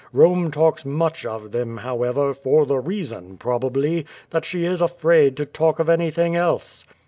Rome 0.13 0.49
talks 0.49 0.83
much 0.83 1.27
of 1.27 1.51
them, 1.51 1.77
how 1.77 2.01
ever, 2.01 2.33
for 2.33 2.65
the 2.65 2.79
reason, 2.79 3.37
probably, 3.37 4.07
that 4.31 4.45
she 4.45 4.65
is 4.65 4.81
afraid 4.81 5.37
to 5.37 5.45
talk 5.45 5.77
of 5.77 5.89
anything 5.89 6.35
else." 6.35 6.85